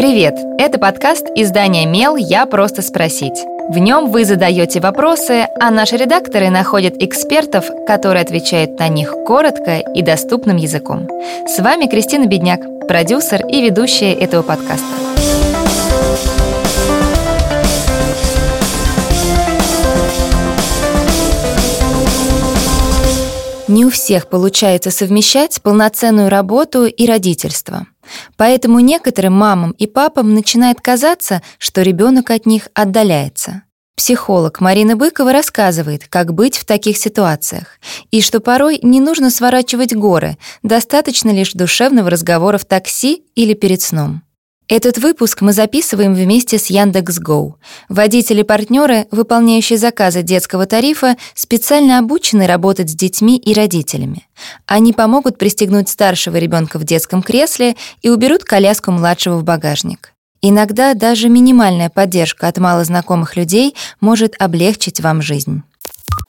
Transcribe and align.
Привет! 0.00 0.34
Это 0.56 0.78
подкаст 0.78 1.26
издания 1.34 1.84
«Мел. 1.84 2.16
Я 2.16 2.46
просто 2.46 2.80
спросить». 2.80 3.44
В 3.68 3.76
нем 3.76 4.10
вы 4.10 4.24
задаете 4.24 4.80
вопросы, 4.80 5.46
а 5.60 5.70
наши 5.70 5.98
редакторы 5.98 6.48
находят 6.48 6.94
экспертов, 7.02 7.66
которые 7.86 8.22
отвечают 8.22 8.78
на 8.78 8.88
них 8.88 9.12
коротко 9.26 9.76
и 9.76 10.00
доступным 10.00 10.56
языком. 10.56 11.06
С 11.46 11.58
вами 11.58 11.84
Кристина 11.84 12.24
Бедняк, 12.24 12.62
продюсер 12.88 13.46
и 13.46 13.60
ведущая 13.60 14.14
этого 14.14 14.40
подкаста. 14.40 14.86
Не 23.68 23.84
у 23.84 23.90
всех 23.90 24.28
получается 24.28 24.90
совмещать 24.90 25.60
полноценную 25.60 26.30
работу 26.30 26.86
и 26.86 27.04
родительство. 27.04 27.86
Поэтому 28.36 28.80
некоторым 28.80 29.34
мамам 29.34 29.72
и 29.72 29.86
папам 29.86 30.34
начинает 30.34 30.80
казаться, 30.80 31.42
что 31.58 31.82
ребенок 31.82 32.30
от 32.30 32.46
них 32.46 32.68
отдаляется. 32.74 33.62
Психолог 34.00 34.60
Марина 34.60 34.96
Быкова 34.96 35.30
рассказывает, 35.30 36.08
как 36.08 36.32
быть 36.32 36.56
в 36.56 36.64
таких 36.64 36.96
ситуациях, 36.96 37.78
и 38.10 38.22
что 38.22 38.40
порой 38.40 38.78
не 38.82 38.98
нужно 38.98 39.30
сворачивать 39.30 39.94
горы, 39.94 40.38
достаточно 40.62 41.30
лишь 41.30 41.52
душевного 41.52 42.08
разговора 42.08 42.56
в 42.56 42.64
такси 42.64 43.24
или 43.34 43.52
перед 43.52 43.82
сном. 43.82 44.22
Этот 44.70 44.98
выпуск 44.98 45.40
мы 45.40 45.52
записываем 45.52 46.14
вместе 46.14 46.56
с 46.56 46.66
Яндекс.Гоу. 46.66 47.56
Водители-партнеры, 47.88 49.08
выполняющие 49.10 49.76
заказы 49.76 50.22
детского 50.22 50.64
тарифа, 50.64 51.16
специально 51.34 51.98
обучены 51.98 52.46
работать 52.46 52.88
с 52.88 52.94
детьми 52.94 53.36
и 53.36 53.52
родителями. 53.52 54.28
Они 54.66 54.92
помогут 54.92 55.38
пристегнуть 55.38 55.88
старшего 55.88 56.36
ребенка 56.36 56.78
в 56.78 56.84
детском 56.84 57.20
кресле 57.20 57.74
и 58.02 58.10
уберут 58.10 58.44
коляску 58.44 58.92
младшего 58.92 59.38
в 59.38 59.42
багажник. 59.42 60.12
Иногда 60.40 60.94
даже 60.94 61.28
минимальная 61.28 61.90
поддержка 61.90 62.46
от 62.46 62.58
малознакомых 62.58 63.34
людей 63.34 63.74
может 64.00 64.36
облегчить 64.38 65.00
вам 65.00 65.20
жизнь. 65.20 65.64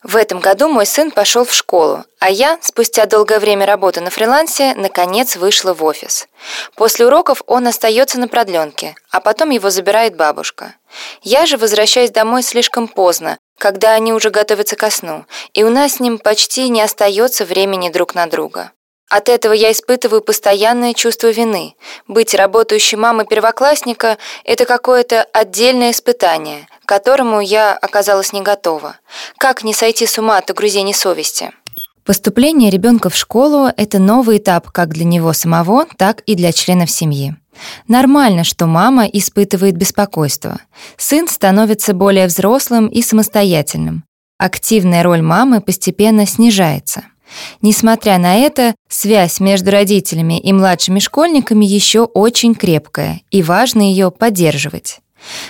В 0.03 0.15
этом 0.15 0.39
году 0.39 0.67
мой 0.67 0.87
сын 0.87 1.11
пошел 1.11 1.45
в 1.45 1.53
школу, 1.53 2.03
а 2.19 2.31
я, 2.31 2.57
спустя 2.61 3.05
долгое 3.05 3.39
время 3.39 3.67
работы 3.67 4.01
на 4.01 4.09
фрилансе, 4.09 4.73
наконец 4.75 5.35
вышла 5.35 5.75
в 5.75 5.83
офис. 5.83 6.27
После 6.75 7.05
уроков 7.05 7.43
он 7.45 7.67
остается 7.67 8.19
на 8.19 8.27
продленке, 8.27 8.95
а 9.11 9.19
потом 9.19 9.51
его 9.51 9.69
забирает 9.69 10.15
бабушка. 10.15 10.73
Я 11.21 11.45
же 11.45 11.57
возвращаюсь 11.57 12.09
домой 12.09 12.41
слишком 12.41 12.87
поздно, 12.87 13.37
когда 13.59 13.93
они 13.93 14.11
уже 14.11 14.31
готовятся 14.31 14.75
ко 14.75 14.89
сну, 14.89 15.25
и 15.53 15.63
у 15.63 15.69
нас 15.69 15.93
с 15.93 15.99
ним 15.99 16.17
почти 16.17 16.67
не 16.69 16.81
остается 16.81 17.45
времени 17.45 17.89
друг 17.89 18.15
на 18.15 18.25
друга. 18.25 18.71
От 19.11 19.27
этого 19.27 19.51
я 19.51 19.73
испытываю 19.73 20.21
постоянное 20.21 20.93
чувство 20.93 21.27
вины. 21.31 21.75
Быть 22.07 22.33
работающей 22.33 22.95
мамой 22.95 23.25
первоклассника– 23.25 24.17
это 24.45 24.63
какое-то 24.63 25.23
отдельное 25.33 25.91
испытание, 25.91 26.65
к 26.85 26.87
которому 26.87 27.41
я 27.41 27.73
оказалась 27.73 28.31
не 28.31 28.41
готова. 28.41 28.95
Как 29.37 29.65
не 29.65 29.73
сойти 29.73 30.05
с 30.05 30.17
ума 30.17 30.37
от 30.37 30.49
угрызений 30.49 30.93
совести? 30.93 31.51
Поступление 32.05 32.71
ребенка 32.71 33.09
в 33.09 33.15
школу– 33.17 33.69
это 33.75 33.99
новый 33.99 34.37
этап 34.37 34.71
как 34.71 34.87
для 34.93 35.03
него 35.03 35.33
самого, 35.33 35.87
так 35.97 36.21
и 36.21 36.35
для 36.35 36.53
членов 36.53 36.89
семьи. 36.89 37.35
Нормально, 37.89 38.45
что 38.45 38.65
мама 38.65 39.07
испытывает 39.07 39.75
беспокойство. 39.75 40.61
Сын 40.95 41.27
становится 41.27 41.93
более 41.93 42.27
взрослым 42.27 42.87
и 42.87 43.01
самостоятельным. 43.01 44.05
Активная 44.37 45.03
роль 45.03 45.21
мамы 45.21 45.59
постепенно 45.59 46.25
снижается. 46.25 47.03
Несмотря 47.61 48.17
на 48.17 48.35
это, 48.35 48.75
связь 48.89 49.39
между 49.39 49.71
родителями 49.71 50.39
и 50.39 50.53
младшими 50.53 50.99
школьниками 50.99 51.65
еще 51.65 52.01
очень 52.01 52.55
крепкая, 52.55 53.21
и 53.31 53.43
важно 53.43 53.81
ее 53.81 54.11
поддерживать. 54.11 54.99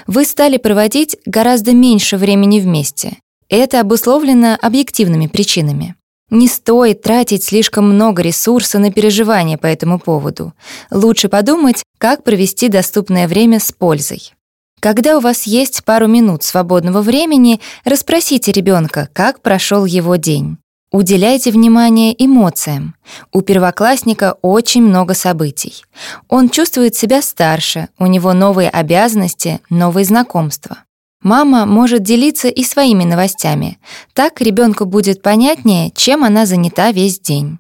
Вы 0.08 0.26
стали 0.26 0.58
проводить 0.58 1.18
гораздо 1.26 1.74
меньше 1.74 2.18
времени 2.18 2.60
вместе. 2.60 3.18
Это 3.50 3.80
обусловлено 3.82 4.58
объективными 4.62 5.28
причинами. 5.28 5.96
Не 6.30 6.48
стоит 6.48 7.02
тратить 7.02 7.44
слишком 7.44 7.94
много 7.94 8.22
ресурса 8.22 8.80
на 8.80 8.92
переживания 8.92 9.58
по 9.58 9.68
этому 9.68 10.00
поводу. 10.00 10.54
Лучше 10.90 11.28
подумать, 11.28 11.84
как 11.98 12.24
провести 12.24 12.70
доступное 12.70 13.28
время 13.28 13.60
с 13.60 13.74
пользой. 13.74 14.34
Когда 14.80 15.18
у 15.18 15.20
вас 15.20 15.44
есть 15.44 15.84
пару 15.84 16.08
минут 16.08 16.44
свободного 16.44 17.02
времени, 17.02 17.60
расспросите 17.84 18.54
ребенка, 18.54 19.10
как 19.14 19.42
прошел 19.42 19.84
его 19.84 20.16
день. 20.16 20.58
Уделяйте 20.92 21.52
внимание 21.52 22.14
эмоциям. 22.18 22.96
У 23.32 23.42
первоклассника 23.42 24.36
очень 24.42 24.84
много 24.84 25.14
событий. 25.14 25.86
Он 26.28 26.50
чувствует 26.50 26.96
себя 26.96 27.22
старше, 27.22 27.88
у 27.98 28.08
него 28.08 28.34
новые 28.34 28.70
обязанности, 28.70 29.62
новые 29.70 30.04
знакомства. 30.04 30.80
Мама 31.24 31.66
может 31.66 32.04
делиться 32.04 32.50
и 32.50 32.64
своими 32.66 33.06
новостями. 33.06 33.80
Так 34.14 34.42
ребенку 34.42 34.86
будет 34.86 35.22
понятнее, 35.22 35.92
чем 35.96 36.26
она 36.26 36.46
занята 36.46 36.92
весь 36.92 37.22
день. 37.22 37.60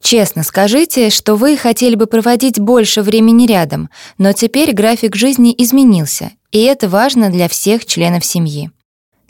Честно 0.00 0.42
скажите, 0.42 1.10
что 1.10 1.34
вы 1.36 1.58
хотели 1.58 1.96
бы 1.96 2.06
проводить 2.06 2.58
больше 2.58 3.02
времени 3.02 3.46
рядом, 3.46 3.90
но 4.16 4.32
теперь 4.32 4.72
график 4.72 5.16
жизни 5.16 5.54
изменился, 5.58 6.30
и 6.50 6.62
это 6.62 6.88
важно 6.88 7.28
для 7.28 7.48
всех 7.48 7.84
членов 7.84 8.24
семьи. 8.24 8.70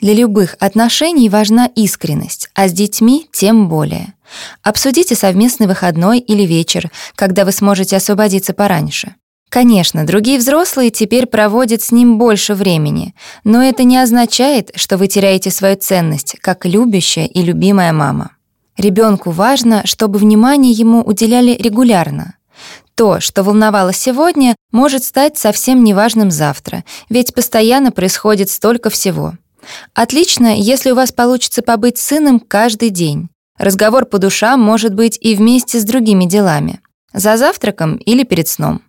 Для 0.01 0.15
любых 0.15 0.55
отношений 0.59 1.29
важна 1.29 1.69
искренность, 1.75 2.49
а 2.55 2.67
с 2.67 2.73
детьми 2.73 3.29
тем 3.31 3.69
более. 3.69 4.15
Обсудите 4.63 5.13
совместный 5.13 5.67
выходной 5.67 6.17
или 6.17 6.41
вечер, 6.41 6.89
когда 7.15 7.45
вы 7.45 7.51
сможете 7.51 7.97
освободиться 7.97 8.53
пораньше. 8.53 9.13
Конечно, 9.49 10.03
другие 10.07 10.39
взрослые 10.39 10.89
теперь 10.89 11.27
проводят 11.27 11.83
с 11.83 11.91
ним 11.91 12.17
больше 12.17 12.55
времени, 12.55 13.13
но 13.43 13.61
это 13.61 13.83
не 13.83 13.97
означает, 13.97 14.71
что 14.75 14.97
вы 14.97 15.07
теряете 15.07 15.51
свою 15.51 15.75
ценность, 15.75 16.35
как 16.41 16.65
любящая 16.65 17.27
и 17.27 17.43
любимая 17.43 17.93
мама. 17.93 18.31
Ребенку 18.77 19.29
важно, 19.29 19.85
чтобы 19.85 20.17
внимание 20.17 20.71
ему 20.71 21.01
уделяли 21.01 21.51
регулярно. 21.51 22.35
То, 22.95 23.19
что 23.19 23.43
волновало 23.43 23.93
сегодня, 23.93 24.55
может 24.71 25.03
стать 25.03 25.37
совсем 25.37 25.83
неважным 25.83 26.31
завтра, 26.31 26.85
ведь 27.09 27.35
постоянно 27.35 27.91
происходит 27.91 28.49
столько 28.49 28.89
всего. 28.89 29.33
Отлично, 29.93 30.55
если 30.57 30.91
у 30.91 30.95
вас 30.95 31.11
получится 31.11 31.61
побыть 31.61 31.97
сыном 31.97 32.39
каждый 32.39 32.89
день. 32.89 33.29
Разговор 33.57 34.05
по 34.05 34.17
душам 34.17 34.59
может 34.61 34.93
быть 34.93 35.17
и 35.21 35.35
вместе 35.35 35.79
с 35.79 35.83
другими 35.83 36.25
делами. 36.25 36.79
За 37.13 37.37
завтраком 37.37 37.97
или 37.97 38.23
перед 38.23 38.47
сном. 38.47 38.81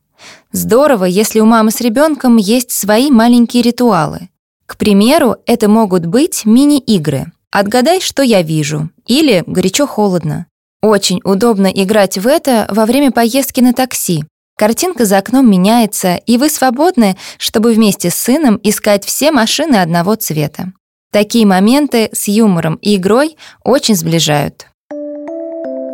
Здорово, 0.53 1.05
если 1.05 1.41
у 1.41 1.44
мамы 1.44 1.71
с 1.71 1.81
ребенком 1.81 2.37
есть 2.37 2.71
свои 2.71 3.10
маленькие 3.10 3.62
ритуалы. 3.62 4.28
К 4.66 4.77
примеру, 4.77 5.37
это 5.47 5.69
могут 5.69 6.06
быть 6.06 6.44
мини-игры. 6.44 7.33
«Отгадай, 7.50 8.00
что 8.00 8.22
я 8.22 8.41
вижу» 8.41 8.89
или 9.06 9.44
«Горячо-холодно». 9.47 10.47
Очень 10.81 11.21
удобно 11.22 11.66
играть 11.66 12.16
в 12.16 12.27
это 12.27 12.66
во 12.71 12.87
время 12.87 13.12
поездки 13.12 13.60
на 13.60 13.75
такси. 13.75 14.25
Картинка 14.62 15.06
за 15.06 15.19
окном 15.19 15.50
меняется, 15.50 16.21
и 16.25 16.39
вы 16.39 16.49
свободны, 16.49 17.17
чтобы 17.37 17.73
вместе 17.73 18.11
с 18.11 18.15
сыном 18.15 18.61
искать 18.62 19.05
все 19.05 19.33
машины 19.33 19.75
одного 19.75 20.15
цвета. 20.15 20.73
Такие 21.11 21.45
моменты 21.47 22.11
с 22.12 22.28
юмором 22.28 22.77
и 22.77 22.95
игрой 22.95 23.37
очень 23.65 23.97
сближают. 23.97 24.67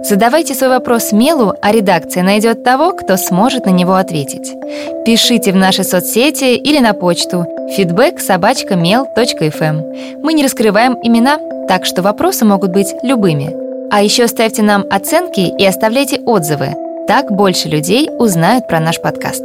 Задавайте 0.04 0.52
свой 0.52 0.68
вопрос 0.68 1.12
Мелу, 1.12 1.54
а 1.62 1.72
редакция 1.72 2.22
найдет 2.22 2.62
того, 2.62 2.92
кто 2.92 3.16
сможет 3.16 3.64
на 3.64 3.70
него 3.70 3.94
ответить. 3.94 4.52
Пишите 5.06 5.52
в 5.52 5.56
наши 5.56 5.82
соцсети 5.82 6.54
или 6.54 6.78
на 6.78 6.92
почту 6.92 7.46
feedback 7.74 8.18
эм. 9.62 10.22
Мы 10.22 10.34
не 10.34 10.44
раскрываем 10.44 10.98
имена, 11.02 11.38
так 11.68 11.86
что 11.86 12.02
вопросы 12.02 12.44
могут 12.44 12.72
быть 12.72 12.94
любыми. 13.02 13.50
А 13.90 14.02
еще 14.02 14.28
ставьте 14.28 14.60
нам 14.60 14.84
оценки 14.90 15.40
и 15.58 15.64
оставляйте 15.64 16.20
отзывы– 16.20 16.74
так 17.08 17.32
больше 17.32 17.70
людей 17.70 18.10
узнают 18.18 18.68
про 18.68 18.80
наш 18.80 19.00
подкаст. 19.00 19.42